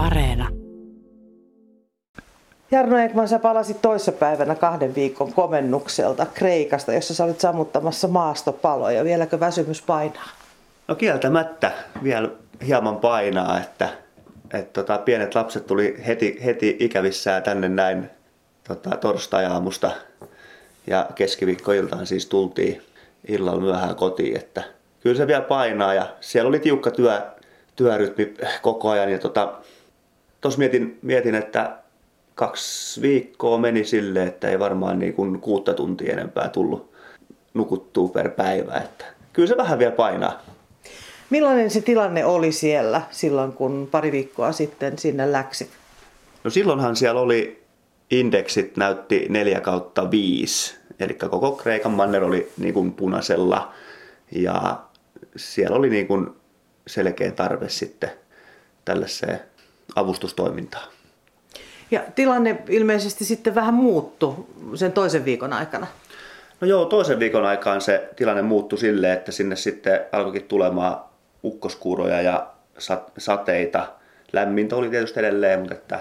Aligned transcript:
Areena. 0.00 0.48
Jarno 2.70 2.98
Ekman, 2.98 3.28
sä 3.28 3.38
palasit 3.38 3.82
toissapäivänä 3.82 4.54
kahden 4.54 4.94
viikon 4.94 5.32
komennukselta 5.32 6.26
Kreikasta, 6.34 6.92
jossa 6.92 7.14
sä 7.14 7.24
olit 7.24 7.40
sammuttamassa 7.40 8.08
maastopaloja. 8.08 9.04
Vieläkö 9.04 9.40
väsymys 9.40 9.82
painaa? 9.82 10.28
No 10.88 10.94
kieltämättä 10.94 11.72
vielä 12.02 12.30
hieman 12.66 12.96
painaa, 12.96 13.60
että, 13.60 13.88
että 14.54 14.72
tota, 14.72 14.98
pienet 14.98 15.34
lapset 15.34 15.66
tuli 15.66 16.02
heti, 16.06 16.38
heti 16.44 16.76
ikävissään 16.80 17.42
tänne 17.42 17.68
näin 17.68 18.10
tota, 18.68 18.96
torstai-aamusta 18.96 19.90
ja 20.86 21.06
keskiviikkoiltaan 21.14 22.06
siis 22.06 22.26
tultiin 22.26 22.82
illalla 23.28 23.60
myöhään 23.60 23.96
kotiin, 23.96 24.36
että 24.36 24.62
kyllä 25.00 25.16
se 25.16 25.26
vielä 25.26 25.42
painaa 25.42 25.94
ja 25.94 26.06
siellä 26.20 26.48
oli 26.48 26.58
tiukka 26.58 26.90
työ, 26.90 27.22
työrytmi 27.76 28.34
koko 28.62 28.90
ajan 28.90 29.12
ja 29.12 29.18
tota, 29.18 29.52
tuossa 30.40 30.58
mietin, 30.58 30.98
mietin, 31.02 31.34
että 31.34 31.76
kaksi 32.34 33.02
viikkoa 33.02 33.58
meni 33.58 33.84
silleen, 33.84 34.28
että 34.28 34.48
ei 34.48 34.58
varmaan 34.58 34.98
niin 34.98 35.14
kuin 35.14 35.40
kuutta 35.40 35.74
tuntia 35.74 36.12
enempää 36.12 36.48
tullut 36.48 36.92
nukuttua 37.54 38.08
per 38.08 38.30
päivä, 38.30 38.74
että 38.74 39.04
kyllä 39.32 39.48
se 39.48 39.56
vähän 39.56 39.78
vielä 39.78 39.92
painaa. 39.92 40.42
Millainen 41.30 41.70
se 41.70 41.80
tilanne 41.80 42.24
oli 42.24 42.52
siellä 42.52 43.02
silloin, 43.10 43.52
kun 43.52 43.88
pari 43.90 44.12
viikkoa 44.12 44.52
sitten 44.52 44.98
sinne 44.98 45.32
läksit? 45.32 45.70
No 46.44 46.50
silloinhan 46.50 46.96
siellä 46.96 47.20
oli 47.20 47.62
indeksit 48.10 48.76
näytti 48.76 49.26
4 49.28 49.60
kautta 49.60 50.10
5, 50.10 50.76
eli 51.00 51.14
koko 51.14 51.52
Kreikan 51.52 51.92
manner 51.92 52.24
oli 52.24 52.52
niin 52.58 52.74
kuin 52.74 52.92
punaisella 52.92 53.72
ja 54.32 54.80
siellä 55.36 55.76
oli 55.76 55.90
niin 55.90 56.06
kuin 56.06 56.26
selkeä 56.86 57.30
tarve 57.30 57.68
sitten 57.68 58.10
tällaiseen 58.84 59.40
avustustoimintaan. 59.96 60.88
Ja 61.90 62.00
tilanne 62.14 62.62
ilmeisesti 62.68 63.24
sitten 63.24 63.54
vähän 63.54 63.74
muuttui 63.74 64.34
sen 64.74 64.92
toisen 64.92 65.24
viikon 65.24 65.52
aikana. 65.52 65.86
No 66.60 66.66
joo, 66.66 66.84
toisen 66.84 67.18
viikon 67.18 67.44
aikaan 67.44 67.80
se 67.80 68.08
tilanne 68.16 68.42
muuttui 68.42 68.78
silleen, 68.78 69.12
että 69.12 69.32
sinne 69.32 69.56
sitten 69.56 70.00
alkoikin 70.12 70.44
tulemaan 70.44 71.00
ukkoskuuroja 71.44 72.22
ja 72.22 72.46
sateita. 73.18 73.86
Lämmintä 74.32 74.76
oli 74.76 74.90
tietysti 74.90 75.20
edelleen, 75.20 75.58
mutta 75.58 75.74
että 75.74 76.00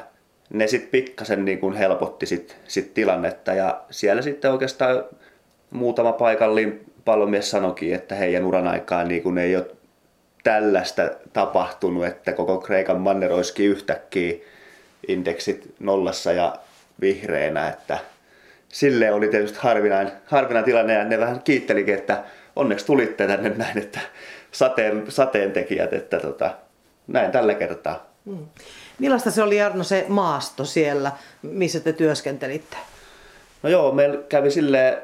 ne 0.49 0.67
sitten 0.67 0.89
pikkasen 0.89 1.45
niin 1.45 1.59
kuin 1.59 1.75
helpotti 1.75 2.25
sit, 2.25 2.57
sit 2.67 2.93
tilannetta 2.93 3.53
ja 3.53 3.81
siellä 3.89 4.21
sitten 4.21 4.51
oikeastaan 4.51 5.03
muutama 5.71 6.11
paikallin 6.11 6.91
palomies 7.05 7.51
sanoikin, 7.51 7.95
että 7.95 8.15
heidän 8.15 8.45
uran 8.45 8.67
aikaan 8.67 9.07
niin 9.07 9.23
kuin 9.23 9.37
ei 9.37 9.55
ole 9.55 9.65
tällaista 10.43 11.09
tapahtunut, 11.33 12.05
että 12.05 12.33
koko 12.33 12.57
Kreikan 12.57 13.01
manner 13.01 13.33
olisikin 13.33 13.69
yhtäkkiä 13.69 14.33
indeksit 15.07 15.73
nollassa 15.79 16.31
ja 16.31 16.55
vihreänä, 17.01 17.67
että 17.67 17.97
sille 18.69 19.11
oli 19.11 19.27
tietysti 19.27 19.59
harvinainen, 19.61 20.13
harvinainen 20.25 20.65
tilanne 20.65 20.93
ja 20.93 21.03
ne 21.03 21.19
vähän 21.19 21.41
kiittelikin, 21.43 21.93
että 21.93 22.23
onneksi 22.55 22.85
tulitte 22.85 23.27
tänne 23.27 23.49
näin, 23.49 23.77
että 23.77 23.99
sateen, 24.51 25.03
sateen 25.09 25.51
tekijät, 25.51 25.93
että 25.93 26.19
tota, 26.19 26.55
näin 27.07 27.31
tällä 27.31 27.53
kertaa. 27.53 28.09
Hmm. 28.25 28.45
Millaista 28.99 29.31
se 29.31 29.43
oli 29.43 29.61
Arno 29.61 29.83
se 29.83 30.05
maasto 30.07 30.65
siellä, 30.65 31.11
missä 31.41 31.79
te 31.79 31.93
työskentelitte? 31.93 32.77
No 33.63 33.69
joo, 33.69 33.91
meillä 33.91 34.17
kävi 34.29 34.51
silleen, 34.51 34.97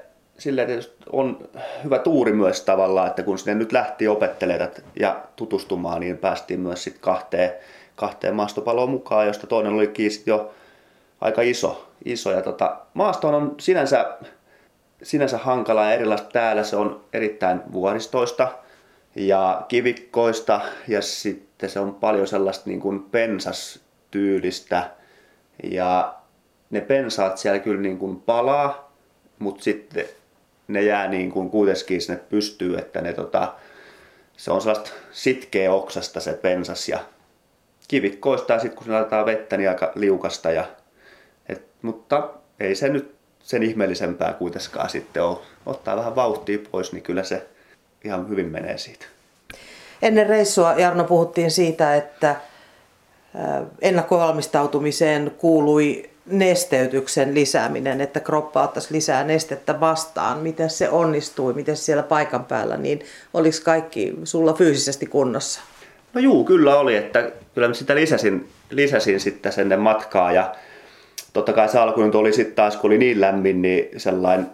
tietysti 0.43 0.95
on 1.11 1.49
hyvä 1.83 1.99
tuuri 1.99 2.33
myös 2.33 2.61
tavallaan, 2.61 3.07
että 3.07 3.23
kun 3.23 3.37
sinne 3.37 3.55
nyt 3.55 3.71
lähti 3.71 4.07
opettelemaan 4.07 4.69
ja 4.99 5.21
tutustumaan, 5.35 5.99
niin 5.99 6.17
päästiin 6.17 6.59
myös 6.59 6.83
sitten 6.83 7.01
kahteen, 7.01 7.53
kahteen 7.95 8.35
maastopaloon 8.35 8.89
mukaan, 8.89 9.27
josta 9.27 9.47
toinen 9.47 9.73
oli 9.73 9.93
jo 10.25 10.53
aika 11.21 11.41
iso. 11.41 11.89
iso. 12.05 12.31
Ja 12.31 12.41
tota, 12.41 12.77
maasto 12.93 13.27
on 13.27 13.55
sinänsä, 13.59 14.17
sinänsä 15.03 15.37
hankala 15.37 15.85
ja 15.85 15.93
erilaista 15.93 16.29
täällä. 16.31 16.63
Se 16.63 16.75
on 16.75 17.03
erittäin 17.13 17.61
vuoristoista 17.73 18.47
ja 19.15 19.61
kivikkoista 19.67 20.61
ja 20.87 21.01
sitten 21.01 21.69
se 21.69 21.79
on 21.79 21.95
paljon 21.95 22.27
sellaista 22.27 22.69
niin 22.69 22.79
kuin 22.79 23.03
pensastyylistä. 23.03 24.89
Ja 25.63 26.15
ne 26.69 26.81
pensaat 26.81 27.37
siellä 27.37 27.59
kyllä 27.59 27.81
niin 27.81 27.97
kuin 27.97 28.21
palaa, 28.21 28.91
mutta 29.39 29.63
sitten 29.63 30.05
ne 30.67 30.81
jää 30.81 31.07
niin 31.07 31.31
kuin 31.31 31.49
kuitenkin 31.49 32.01
sinne 32.01 32.19
pystyy, 32.29 32.77
että 32.77 33.01
ne 33.01 33.13
tota, 33.13 33.53
se 34.37 34.51
on 34.51 34.61
sellaista 34.61 34.91
sitkeä 35.11 35.73
oksasta 35.73 36.19
se 36.19 36.33
pensas 36.33 36.89
ja 36.89 36.99
kivikkoista 37.87 38.53
ja 38.53 38.59
sitten 38.59 38.77
kun 38.77 38.85
se 38.85 38.91
laitetaan 38.91 39.25
vettä, 39.25 39.57
niin 39.57 39.69
aika 39.69 39.91
liukasta. 39.95 40.51
Ja, 40.51 40.65
et, 41.49 41.65
mutta 41.81 42.29
ei 42.59 42.75
se 42.75 42.89
nyt 42.89 43.15
sen 43.43 43.63
ihmeellisempää 43.63 44.33
kuitenkaan 44.33 44.89
sitten 44.89 45.23
ole. 45.23 45.37
Ottaa 45.65 45.97
vähän 45.97 46.15
vauhtia 46.15 46.59
pois, 46.71 46.93
niin 46.93 47.03
kyllä 47.03 47.23
se 47.23 47.47
ihan 48.03 48.29
hyvin 48.29 48.51
menee 48.51 48.77
siitä. 48.77 49.05
Ennen 50.01 50.27
reissua, 50.27 50.73
Jarno, 50.73 51.03
puhuttiin 51.03 51.51
siitä, 51.51 51.95
että 51.95 52.35
ennakkovalmistautumiseen 53.81 55.31
kuului 55.37 56.09
nesteytyksen 56.25 57.35
lisääminen, 57.35 58.01
että 58.01 58.19
kroppa 58.19 58.63
ottaisi 58.63 58.93
lisää 58.93 59.23
nestettä 59.23 59.79
vastaan. 59.79 60.39
Miten 60.39 60.69
se 60.69 60.89
onnistui, 60.89 61.53
miten 61.53 61.77
siellä 61.77 62.03
paikan 62.03 62.45
päällä, 62.45 62.77
niin 62.77 63.01
oliko 63.33 63.57
kaikki 63.63 64.13
sulla 64.23 64.53
fyysisesti 64.53 65.05
kunnossa? 65.05 65.61
No 66.13 66.21
juu, 66.21 66.43
kyllä 66.43 66.79
oli, 66.79 66.95
että 66.95 67.31
kyllä 67.53 67.67
mä 67.67 67.73
sitä 67.73 67.95
lisäsin, 67.95 68.49
lisäsin 68.69 69.19
sitten 69.19 69.53
sen 69.53 69.79
matkaa 69.79 70.31
ja 70.31 70.55
totta 71.33 71.53
kai 71.53 71.69
se 71.69 71.79
alku 71.79 72.01
oli 72.01 72.33
sitten 72.33 72.55
taas, 72.55 72.77
kun 72.77 72.87
oli 72.89 72.97
niin 72.97 73.21
lämmin, 73.21 73.61
niin 73.61 73.89
sellainen 73.99 74.47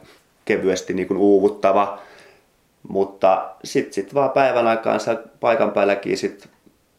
kevyesti 0.46 0.94
niin 0.94 1.08
kuin 1.08 1.18
uuvuttava. 1.18 2.00
Mutta 2.88 3.50
sitten 3.64 3.94
sit 3.94 4.14
vaan 4.14 4.30
päivän 4.30 4.68
aikaan 4.68 5.00
paikan 5.40 5.72
päälläkin 5.72 6.18
sit 6.18 6.50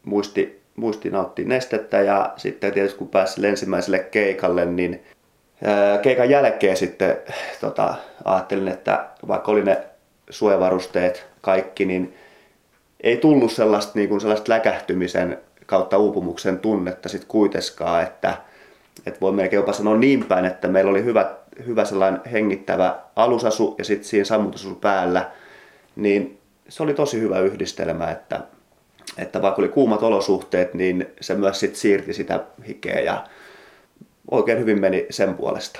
muisti, 0.03 0.62
muisti 0.75 1.09
nauttia 1.09 1.47
nestettä 1.47 2.01
ja 2.01 2.33
sitten 2.37 2.73
tietysti 2.73 2.97
kun 2.97 3.09
pääsi 3.09 3.47
ensimmäiselle 3.47 3.99
keikalle, 3.99 4.65
niin 4.65 5.03
keikan 6.01 6.29
jälkeen 6.29 6.77
sitten 6.77 7.17
tota, 7.61 7.95
ajattelin, 8.25 8.67
että 8.67 9.07
vaikka 9.27 9.51
oli 9.51 9.63
ne 9.63 9.83
suojavarusteet 10.29 11.25
kaikki, 11.41 11.85
niin 11.85 12.13
ei 13.01 13.17
tullut 13.17 13.51
sellaista, 13.51 13.91
niin 13.95 14.09
kuin 14.09 14.21
sellaista 14.21 14.51
läkähtymisen 14.51 15.37
kautta 15.65 15.97
uupumuksen 15.97 16.59
tunnetta 16.59 17.09
sitten 17.09 17.27
kuitenkaan, 17.27 18.03
että, 18.03 18.37
että 19.05 19.19
voi 19.21 19.31
melkein 19.31 19.57
jopa 19.57 19.73
sanoa 19.73 19.97
niin 19.97 20.25
päin, 20.25 20.45
että 20.45 20.67
meillä 20.67 20.91
oli 20.91 21.03
hyvä, 21.03 21.31
hyvä 21.65 21.85
sellainen 21.85 22.21
hengittävä 22.31 22.99
alusasu 23.15 23.75
ja 23.77 23.83
sitten 23.83 24.09
siinä 24.09 24.25
sammutusasu 24.25 24.75
päällä, 24.75 25.31
niin 25.95 26.39
se 26.69 26.83
oli 26.83 26.93
tosi 26.93 27.19
hyvä 27.19 27.39
yhdistelmä, 27.39 28.11
että, 28.11 28.39
että 29.17 29.41
vaikka 29.41 29.61
oli 29.61 29.69
kuumat 29.69 30.03
olosuhteet, 30.03 30.73
niin 30.73 31.07
se 31.21 31.33
myös 31.35 31.59
sit 31.59 31.75
siirti 31.75 32.13
sitä 32.13 32.39
hikeä 32.67 32.99
ja 32.99 33.23
oikein 34.31 34.59
hyvin 34.59 34.81
meni 34.81 35.05
sen 35.09 35.33
puolesta. 35.35 35.79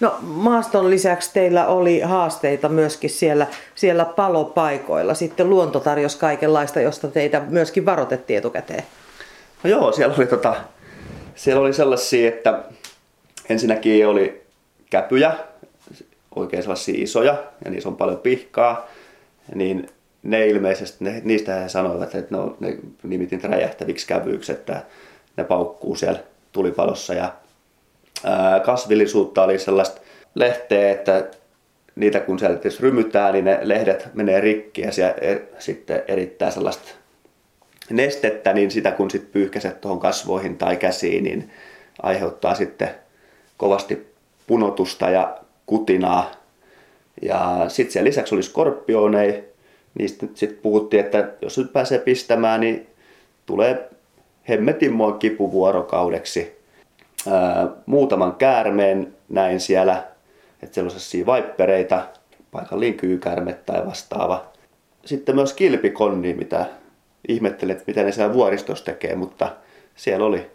No 0.00 0.14
maaston 0.20 0.90
lisäksi 0.90 1.30
teillä 1.32 1.66
oli 1.66 2.00
haasteita 2.00 2.68
myöskin 2.68 3.10
siellä, 3.10 3.46
siellä 3.74 4.04
palopaikoilla. 4.04 5.14
Sitten 5.14 5.50
luonto 5.50 5.80
tarjosi 5.80 6.18
kaikenlaista, 6.18 6.80
josta 6.80 7.08
teitä 7.08 7.42
myöskin 7.48 7.86
varoitettiin 7.86 8.38
etukäteen. 8.38 8.84
No 9.64 9.70
joo, 9.70 9.92
siellä 9.92 10.14
oli, 10.18 10.26
tota, 10.26 10.54
siellä 11.34 11.62
oli 11.62 11.72
sellaisia, 11.72 12.28
että 12.28 12.62
ensinnäkin 13.48 14.06
oli 14.06 14.42
käpyjä, 14.90 15.34
oikein 16.36 16.62
sellaisia 16.62 17.02
isoja, 17.02 17.44
ja 17.64 17.70
niissä 17.70 17.88
on 17.88 17.96
paljon 17.96 18.18
pihkaa. 18.18 18.88
Niin 19.54 19.88
ne 20.26 20.46
ilmeisesti, 20.46 21.04
ne, 21.04 21.22
niistä 21.24 21.54
he 21.54 21.68
sanoivat, 21.68 22.14
että 22.14 22.36
no, 22.36 22.56
ne 22.60 22.78
nimitin 23.02 23.44
räjähtäviksi 23.44 24.06
kävyiksi, 24.06 24.52
että 24.52 24.82
ne 25.36 25.44
paukkuu 25.44 25.94
siellä 25.94 26.20
tulipalossa 26.52 27.14
ja 27.14 27.32
kasvillisuutta 28.64 29.42
oli 29.42 29.58
sellaista 29.58 30.00
lehteä, 30.34 30.90
että 30.90 31.24
niitä 31.96 32.20
kun 32.20 32.38
sieltä 32.38 32.68
rymytään, 32.80 33.32
niin 33.32 33.44
ne 33.44 33.58
lehdet 33.62 34.08
menee 34.14 34.40
rikki 34.40 34.82
ja 34.82 34.92
siellä 34.92 35.14
er, 35.20 35.38
sitten 35.58 36.02
erittää 36.08 36.50
sellaista 36.50 36.88
nestettä, 37.90 38.52
niin 38.52 38.70
sitä 38.70 38.90
kun 38.90 39.10
sitten 39.10 39.30
pyyhkäset 39.32 39.80
tuohon 39.80 40.00
kasvoihin 40.00 40.58
tai 40.58 40.76
käsiin, 40.76 41.24
niin 41.24 41.50
aiheuttaa 42.02 42.54
sitten 42.54 42.90
kovasti 43.56 44.06
punotusta 44.46 45.10
ja 45.10 45.38
kutinaa. 45.66 46.30
Ja 47.22 47.64
sitten 47.68 47.92
siellä 47.92 48.08
lisäksi 48.08 48.34
oli 48.34 48.42
skorpioneja, 48.42 49.42
niistä 49.98 50.26
sitten 50.34 50.58
puhuttiin, 50.62 51.04
että 51.04 51.32
jos 51.42 51.58
nyt 51.58 51.72
pääsee 51.72 51.98
pistämään, 51.98 52.60
niin 52.60 52.86
tulee 53.46 53.90
hemmetin 54.48 54.92
mua 54.92 55.12
kipuvuorokaudeksi 55.12 56.56
ää, 57.30 57.68
muutaman 57.86 58.34
käärmeen 58.34 59.14
näin 59.28 59.60
siellä, 59.60 60.04
että 60.62 60.74
siellä 60.74 60.86
on 60.86 60.90
sellaisia 60.90 61.26
vaippereita, 61.26 62.06
paikallinen 62.50 62.96
kyykärme 62.98 63.52
tai 63.52 63.86
vastaava. 63.86 64.46
Sitten 65.04 65.34
myös 65.34 65.52
kilpikonni, 65.52 66.34
mitä 66.34 66.66
ihmettelet, 67.28 67.86
mitä 67.86 68.02
ne 68.02 68.12
siellä 68.12 68.34
vuoristossa 68.34 68.84
tekee, 68.84 69.14
mutta 69.14 69.56
siellä 69.96 70.26
oli 70.26 70.50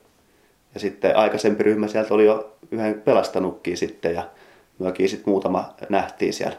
Ja 0.74 0.80
sitten 0.80 1.18
aikaisempi 1.18 1.64
ryhmä 1.64 1.88
sieltä 1.88 2.14
oli 2.14 2.26
jo 2.26 2.58
yhden 2.72 3.02
pelastanutkin 3.02 3.78
sitten 3.78 4.14
ja 4.16 4.24
myökin 4.80 5.10
sitten 5.10 5.30
muutama 5.30 5.74
nähtiin 5.90 6.34
siellä. 6.34 6.58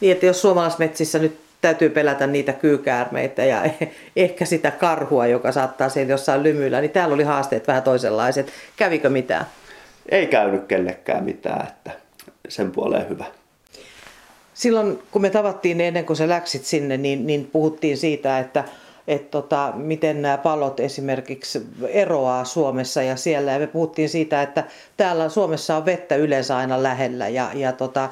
Niin, 0.00 0.12
että 0.12 0.26
jos 0.26 0.40
suomalaismetsissä 0.40 1.18
nyt 1.18 1.40
täytyy 1.60 1.90
pelätä 1.90 2.26
niitä 2.26 2.52
kyykäärmeitä 2.52 3.44
ja 3.44 3.62
ehkä 4.16 4.44
sitä 4.44 4.70
karhua, 4.70 5.26
joka 5.26 5.52
saattaa 5.52 5.88
siellä 5.88 6.10
jossain 6.10 6.42
lymyillä, 6.42 6.80
niin 6.80 6.90
täällä 6.90 7.14
oli 7.14 7.24
haasteet 7.24 7.68
vähän 7.68 7.82
toisenlaiset. 7.82 8.52
Kävikö 8.76 9.08
mitään? 9.08 9.46
Ei 10.08 10.26
käynyt 10.26 10.66
kellekään 10.66 11.24
mitään, 11.24 11.66
että 11.68 11.90
sen 12.48 12.70
puoleen 12.70 13.08
hyvä. 13.08 13.24
Silloin 14.54 15.02
kun 15.10 15.22
me 15.22 15.30
tavattiin 15.30 15.80
ennen 15.80 16.04
kuin 16.04 16.16
sä 16.16 16.28
läksit 16.28 16.64
sinne, 16.64 16.96
niin, 16.96 17.26
niin 17.26 17.48
puhuttiin 17.52 17.96
siitä, 17.96 18.38
että 18.38 18.64
että 19.08 19.30
tota, 19.30 19.72
miten 19.76 20.22
nämä 20.22 20.38
palot 20.38 20.80
esimerkiksi 20.80 21.66
eroaa 21.88 22.44
Suomessa 22.44 23.02
ja 23.02 23.16
siellä. 23.16 23.52
Ja 23.52 23.58
me 23.58 23.66
puhuttiin 23.66 24.08
siitä, 24.08 24.42
että 24.42 24.64
täällä 24.96 25.28
Suomessa 25.28 25.76
on 25.76 25.84
vettä 25.84 26.16
yleensä 26.16 26.56
aina 26.56 26.82
lähellä 26.82 27.28
ja, 27.28 27.50
ja 27.54 27.72
tota, 27.72 28.08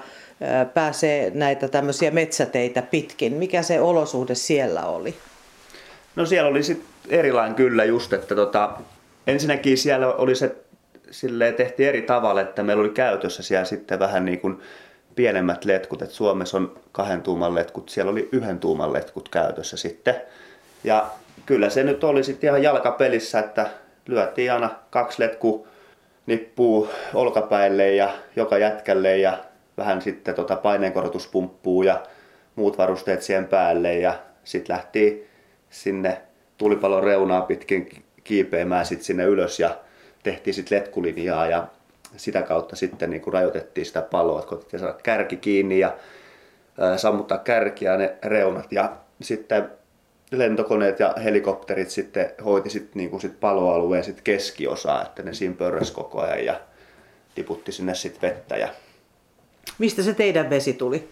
pääsee 0.75 1.31
näitä 1.35 1.69
tämmöisiä 1.69 2.11
metsäteitä 2.11 2.83
pitkin. 2.83 3.33
Mikä 3.33 3.63
se 3.63 3.81
olosuhde 3.81 4.35
siellä 4.35 4.87
oli? 4.87 5.15
No 6.17 6.27
siellä 6.27 6.51
oli 6.51 6.63
sitten 6.63 6.89
erilainen 7.09 7.55
kyllä 7.55 7.85
just, 7.85 8.13
että 8.13 8.35
tota, 8.35 8.71
ensinnäkin 9.27 9.79
siellä 9.79 10.15
oli 10.15 10.35
se, 10.35 10.57
silleen 11.11 11.55
tehtiin 11.55 11.89
eri 11.89 12.03
tavalla, 12.03 12.41
että 12.41 12.63
meillä 12.63 12.81
oli 12.81 12.91
käytössä 12.91 13.43
siellä 13.43 13.65
sitten 13.65 13.99
vähän 13.99 14.25
niin 14.25 14.41
kuin 14.41 14.61
pienemmät 15.15 15.65
letkut, 15.65 16.03
että 16.03 16.15
Suomessa 16.15 16.57
on 16.57 16.79
kahden 16.93 17.23
tuuman 17.23 17.55
letkut, 17.55 17.89
siellä 17.89 18.13
oli 18.13 18.29
yhden 18.33 18.59
tuuman 18.59 18.93
letkut 18.93 19.29
käytössä 19.29 19.77
sitten. 19.77 20.15
Ja 20.85 21.07
kyllä 21.47 21.71
se 21.71 21.83
nyt 21.83 22.05
oli 22.05 22.25
sitten 22.25 22.49
ihan 22.49 22.63
jalkapelissä, 22.63 23.39
että 23.39 23.67
lyötiin 24.07 24.53
aina 24.53 24.71
kaksi 24.91 25.23
letku 25.23 25.69
nippuu 26.27 26.89
olkapäille 27.15 27.95
ja 27.95 28.11
joka 28.37 28.59
jätkälle 28.59 29.19
ja 29.19 29.39
vähän 29.77 30.03
sitten 30.03 30.35
tota 30.35 30.57
paineenkorotuspumppuu 30.57 31.83
ja 31.83 32.03
muut 32.55 32.79
varusteet 32.79 33.23
siihen 33.23 33.47
päälle 33.47 33.95
ja 33.95 34.15
sitten 34.45 34.75
lähti 34.77 35.27
sinne 35.71 36.23
tulipalon 36.59 37.05
reunaa 37.05 37.41
pitkin 37.41 38.05
kiipeämään 38.25 38.87
sitten 38.87 39.05
sinne 39.05 39.25
ylös 39.25 39.61
ja 39.61 39.79
tehtiin 40.23 40.55
sitten 40.55 40.79
letkulinjaa 40.79 41.47
ja 41.47 41.67
sitä 42.17 42.43
kautta 42.43 42.77
sitten 42.77 43.11
niin 43.11 43.23
rajoitettiin 43.33 43.87
sitä 43.87 44.03
paloa, 44.03 44.39
että 44.39 44.49
koitettiin 44.49 44.81
saada 44.81 44.99
kärki 45.03 45.37
kiinni 45.37 45.79
ja 45.79 45.97
sammuttaa 46.97 47.39
kärkiä 47.39 47.97
ne 47.97 48.15
reunat 48.25 48.73
ja 48.73 48.97
sitten 49.23 49.71
lentokoneet 50.31 51.01
ja 51.01 51.15
helikopterit 51.25 51.91
sitten 51.91 52.31
hoiti 52.45 52.71
sit, 52.71 52.95
niin 52.95 53.11
kuin 53.11 53.21
sit 53.21 53.41
paloalueen 53.41 54.05
sit 54.05 54.21
keskiosaa, 54.21 55.03
että 55.03 55.23
ne 55.23 55.35
siinä 55.35 55.55
pörräs 55.55 55.91
koko 55.91 56.21
ajan 56.21 56.45
ja 56.45 56.61
tiputti 57.35 57.73
sinne 57.73 57.95
sitten 57.95 58.31
vettä. 58.31 58.57
Ja... 58.57 58.69
Mistä 59.79 60.03
se 60.03 60.15
teidän 60.15 60.51
vesi 60.51 60.73
tuli? 60.73 61.09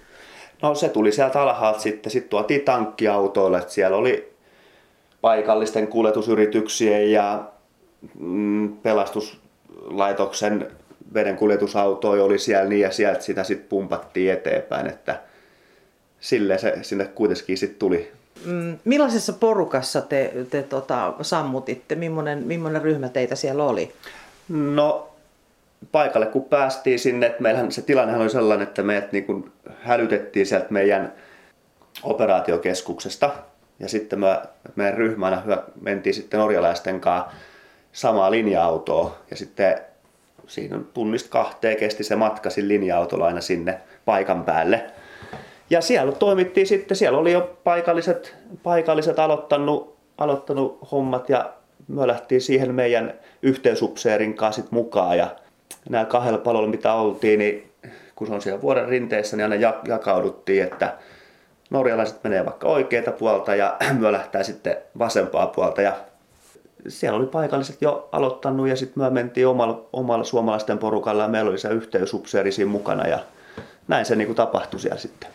No 0.63 0.75
se 0.75 0.89
tuli 0.89 1.13
sieltä 1.13 1.43
alhaalta 1.43 1.81
sitten, 1.81 2.13
sitten 2.13 2.31
tuotiin 2.31 2.61
tankkiautoille, 2.61 3.59
että 3.59 3.73
siellä 3.73 3.97
oli 3.97 4.35
paikallisten 5.21 5.89
kuljetusyrityksien 5.89 7.13
ja 7.13 7.45
mm, 8.19 8.77
pelastuslaitoksen 8.77 10.71
vedenkuljetusautoja 11.15 12.25
oli 12.25 12.39
siellä 12.39 12.69
niin 12.69 12.81
ja 12.81 12.91
sieltä 12.91 13.21
sitä 13.21 13.45
sitten 13.45 13.69
pumpattiin 13.69 14.33
eteenpäin, 14.33 14.87
että 14.87 15.21
sille 16.21 16.59
se 16.59 16.79
sinne 16.83 17.05
kuitenkin 17.05 17.59
sitten 17.59 17.79
tuli 17.79 18.13
Mm, 18.47 18.79
millaisessa 18.85 19.33
porukassa 19.33 20.01
te, 20.01 20.33
te 20.51 20.63
tota, 20.63 21.15
sammutitte? 21.23 21.95
Millainen, 21.95 22.47
millainen 22.47 22.83
ryhmä 22.83 23.09
teitä 23.09 23.35
siellä 23.35 23.65
oli? 23.65 23.93
No 24.49 25.14
paikalle 25.93 26.27
kun 26.27 26.45
päästiin 26.45 26.99
sinne, 26.99 27.27
että 27.27 27.43
meillähän 27.43 27.73
se 27.73 27.83
tilanne 27.83 28.17
oli 28.17 28.31
sellainen, 28.31 28.69
että 28.69 28.83
meidät 28.83 29.13
niin 29.13 29.25
kuin 29.25 29.53
hälytettiin 29.83 30.47
sieltä 30.47 30.67
meidän 30.71 31.13
operaatiokeskuksesta. 32.03 33.31
Ja 33.79 33.89
sitten 33.89 34.21
me, 34.21 34.39
meidän 34.77 34.95
ryhmänä 34.95 35.43
mentiin 35.81 36.15
sitten 36.15 36.41
norjalaisten 36.41 37.01
kanssa 37.01 37.31
samaa 37.93 38.31
linja-autoa. 38.31 39.19
Ja 39.31 39.37
sitten 39.37 39.79
siinä 40.47 40.79
tunnista 40.95 41.29
kahteen 41.29 41.77
kesti 41.77 42.05
se 42.05 42.17
matka 42.17 42.51
linja-autolla 42.57 43.27
aina 43.27 43.41
sinne 43.41 43.81
paikan 44.05 44.45
päälle. 44.45 44.85
Ja 45.71 45.81
siellä 45.81 46.13
toimittiin 46.13 46.67
sitten, 46.67 46.97
siellä 46.97 47.19
oli 47.19 47.33
jo 47.33 47.59
paikalliset, 47.65 48.37
paikalliset 48.63 49.19
aloittanut, 49.19 49.97
aloittanut 50.19 50.79
hommat 50.93 51.29
ja 51.29 51.53
me 51.89 52.07
lähtiin 52.07 52.41
siihen 52.41 52.75
meidän 52.75 53.15
yhteysupseerin 53.43 54.35
kanssa 54.35 54.63
mukaan 54.71 55.19
ja 55.19 55.37
nämä 55.89 56.05
kahdella 56.05 56.39
palolla 56.39 56.69
mitä 56.69 56.95
oltiin, 56.95 57.39
niin 57.39 57.73
kun 58.17 58.27
se 58.27 58.35
on 58.35 58.43
siellä 58.43 58.63
vuoden 58.63 58.89
rinteessä, 58.89 59.37
niin 59.37 59.53
aina 59.53 59.81
jakauduttiin, 59.89 60.63
että 60.63 60.99
norjalaiset 61.71 62.25
menee 62.25 62.45
vaikka 62.45 62.69
oikeita 62.69 63.13
puolta 63.13 63.55
ja 63.55 63.77
me 64.01 64.13
lähtää 64.13 64.43
sitten 64.43 64.77
vasempaa 64.99 65.47
puolta 65.47 65.83
ja 65.83 65.97
siellä 66.89 67.19
oli 67.19 67.27
paikalliset 67.27 67.83
jo 67.83 68.09
aloittanut 68.13 68.69
ja 68.69 68.77
sitten 68.77 69.03
me 69.03 69.11
mentiin 69.11 69.47
omalla, 69.47 69.89
omalla 69.93 70.25
suomalaisten 70.25 70.79
porukalla 70.79 71.23
ja 71.23 71.29
meillä 71.29 71.51
oli 71.51 71.59
se 71.59 71.69
yhteysupseeri 71.69 72.53
siinä 72.53 72.71
mukana 72.71 73.07
ja 73.07 73.19
näin 73.89 74.07
se 74.07 74.17
niin 74.17 74.27
kuin 74.27 74.37
tapahtui 74.37 74.81
siellä 74.81 74.99
sitten. 74.99 75.31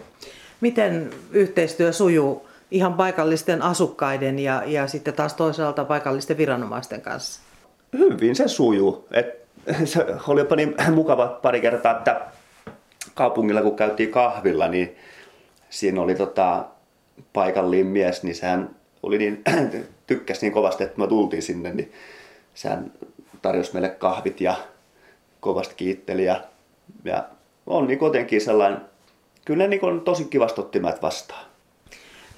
Miten 0.62 1.10
yhteistyö 1.32 1.94
sujuu 1.94 2.48
ihan 2.72 2.94
paikallisten 2.94 3.62
asukkaiden 3.62 4.40
ja, 4.40 4.64
ja 4.66 4.88
sitten 4.88 5.14
taas 5.14 5.34
toisaalta 5.34 5.86
paikallisten 5.86 6.38
viranomaisten 6.38 7.02
kanssa? 7.02 7.42
Hyvin 7.98 8.36
se 8.36 8.48
sujuu. 8.48 9.08
Et, 9.12 9.49
se 9.86 10.06
oli 10.28 10.42
jopa 10.42 10.56
niin 10.56 10.76
mukava 10.92 11.28
pari 11.28 11.62
kertaa, 11.62 11.98
että 11.98 12.22
kaupungilla 13.14 13.62
kun 13.62 13.76
käytiin 13.76 14.12
kahvilla, 14.12 14.68
niin 14.68 14.96
siinä 15.70 16.02
oli 16.02 16.16
tota, 16.16 16.66
paikallinen 17.34 17.88
mies, 17.88 18.24
niin 18.24 18.36
sehän 18.36 18.76
oli 19.04 19.18
niin, 19.18 19.44
tykkäsi 20.08 20.42
niin 20.42 20.54
kovasti, 20.54 20.84
että 20.84 21.00
me 21.00 21.08
tultiin 21.08 21.44
sinne, 21.44 21.74
niin 21.74 21.92
sehän 22.54 22.92
tarjosi 23.42 23.74
meille 23.74 23.90
kahvit 23.90 24.42
ja 24.42 24.56
kovasti 25.40 25.76
kiitteli 25.76 26.26
ja, 26.26 26.44
ja 27.04 27.24
on 27.68 27.88
niin 27.88 28.00
kuitenkin 28.00 28.42
sellainen 28.42 28.82
kyllä 29.46 29.64
ne 29.64 29.68
niin 29.68 30.02
tosi 30.02 30.26
kivasti 30.26 30.62
otti 30.62 30.84
vastaan. 30.84 31.49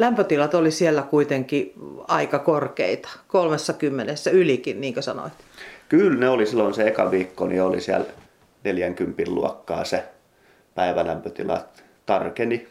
Lämpötilat 0.02 0.54
oli 0.54 0.72
siellä 0.72 1.02
kuitenkin 1.02 1.74
aika 2.08 2.40
korkeita, 2.40 3.10
30 3.28 4.14
ylikin, 4.32 4.82
niin 4.82 4.94
kuin 4.94 5.04
sanoit. 5.04 5.34
Kyllä 5.90 6.20
ne 6.20 6.30
oli 6.30 6.46
silloin 6.46 6.74
se 6.74 6.88
eka 6.88 7.12
viikko, 7.12 7.48
niin 7.48 7.62
oli 7.62 7.82
siellä 7.82 8.06
40 8.64 9.24
luokkaa 9.28 9.84
se 9.84 10.04
päivälämpötila 10.76 11.66
tarkeni. 12.06 12.68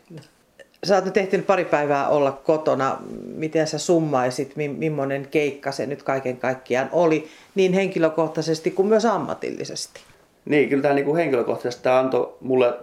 Sä 0.85 0.95
oot 0.95 1.05
nyt 1.05 1.17
ehtinyt 1.17 1.47
pari 1.47 1.65
päivää 1.65 2.09
olla 2.09 2.33
kotona. 2.33 2.99
Miten 3.35 3.67
sä 3.67 3.79
summaisit, 3.79 4.53
millainen 4.57 5.29
keikka 5.31 5.73
se 5.73 5.87
nyt 5.87 6.03
kaiken 6.03 6.37
kaikkiaan 6.37 6.89
oli, 6.93 7.29
niin 7.55 7.73
henkilökohtaisesti 7.73 8.71
kuin 8.71 8.89
myös 8.89 9.05
ammatillisesti? 9.05 10.01
Niin, 10.45 10.69
kyllä 10.69 10.83
tämä 10.83 10.95
niin 10.95 11.17
henkilökohtaisesti 11.17 11.83
tämä 11.83 11.99
antoi 11.99 12.37
mulle 12.41 12.75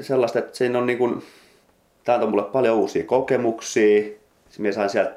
sellaista, 0.00 0.38
että 0.38 0.56
siinä 0.56 0.78
on 0.78 0.86
niin 0.86 0.98
kuin, 0.98 1.22
tämä 2.04 2.14
antoi 2.14 2.30
mulle 2.30 2.42
paljon 2.42 2.76
uusia 2.76 3.04
kokemuksia. 3.04 4.02
Minä 4.58 4.72
sain 4.72 4.90
sieltä, 4.90 5.14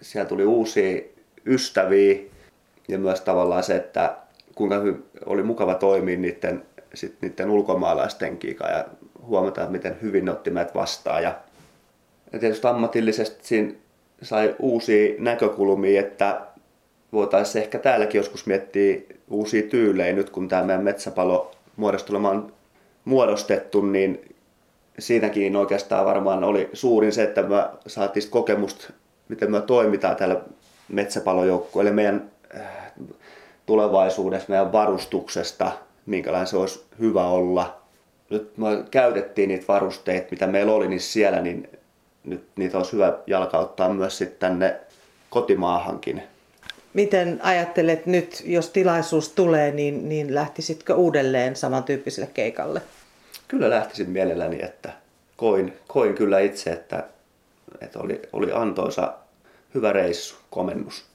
sieltä 0.00 0.28
tuli 0.28 0.44
uusia 0.44 1.00
ystäviä 1.46 2.18
ja 2.88 2.98
myös 2.98 3.20
tavallaan 3.20 3.62
se, 3.62 3.76
että 3.76 4.16
kuinka 4.54 4.82
oli 5.26 5.42
mukava 5.42 5.74
toimia 5.74 6.16
niiden, 6.16 6.62
sit 6.94 7.16
niiden 7.20 7.50
ulkomaalaisten 7.50 8.38
kanssa 8.38 8.76
ja 8.76 8.84
huomata, 9.26 9.66
miten 9.66 9.96
hyvin 10.02 10.24
ne 10.24 10.30
otti 10.30 10.50
meidät 10.50 10.74
vastaan. 10.74 11.22
Ja, 11.22 11.38
ja 12.32 12.38
tietysti 12.38 12.66
ammatillisesti 12.66 13.38
siinä 13.42 13.72
sai 14.22 14.56
uusia 14.58 15.14
näkökulmia, 15.18 16.00
että 16.00 16.40
voitaisiin 17.12 17.62
ehkä 17.62 17.78
täälläkin 17.78 18.18
joskus 18.18 18.46
miettiä 18.46 18.98
uusia 19.30 19.62
tyylejä 19.62 20.12
nyt, 20.12 20.30
kun 20.30 20.48
tämä 20.48 20.62
meidän 20.62 20.84
metsäpalo 20.84 21.50
muodostulemaan 21.76 22.52
muodostettu, 23.04 23.80
niin 23.80 24.34
siinäkin 24.98 25.56
oikeastaan 25.56 26.06
varmaan 26.06 26.44
oli 26.44 26.70
suurin 26.72 27.12
se, 27.12 27.22
että 27.22 27.42
me 27.42 27.64
saatiin 27.86 28.30
kokemusta, 28.30 28.92
miten 29.28 29.50
me 29.50 29.60
toimitaan 29.60 30.16
täällä 30.16 30.40
metsäpalojoukkueelle, 30.88 31.90
meidän 31.90 32.30
äh, 32.56 32.66
tulevaisuudessa, 33.66 34.48
meidän 34.48 34.72
varustuksesta, 34.72 35.72
minkälainen 36.06 36.46
se 36.46 36.56
olisi 36.56 36.84
hyvä 37.00 37.26
olla. 37.26 37.80
Nyt 38.30 38.56
me 38.56 38.66
käytettiin 38.90 39.48
niitä 39.48 39.64
varusteita, 39.68 40.26
mitä 40.30 40.46
meillä 40.46 40.72
oli 40.72 40.88
niin 40.88 41.00
siellä, 41.00 41.40
niin 41.40 41.68
nyt 42.24 42.44
niitä 42.56 42.78
olisi 42.78 42.92
hyvä 42.92 43.18
jalkauttaa 43.26 43.92
myös 43.94 44.18
sitten 44.18 44.38
tänne 44.38 44.76
kotimaahankin. 45.30 46.22
Miten 46.94 47.40
ajattelet 47.42 48.06
nyt, 48.06 48.42
jos 48.46 48.70
tilaisuus 48.70 49.28
tulee, 49.28 49.72
niin, 49.72 50.08
niin 50.08 50.34
lähtisitkö 50.34 50.94
uudelleen 50.94 51.56
samantyyppiselle 51.56 52.30
keikalle? 52.34 52.82
Kyllä 53.48 53.70
lähtisin 53.70 54.10
mielelläni, 54.10 54.58
että 54.62 54.92
koin, 55.36 55.78
koin 55.88 56.14
kyllä 56.14 56.38
itse, 56.38 56.70
että, 56.70 57.04
että 57.80 57.98
oli, 57.98 58.22
oli 58.32 58.52
antoisa 58.52 59.14
hyvä 59.74 59.92
reissu, 59.92 60.36
komennus. 60.50 61.07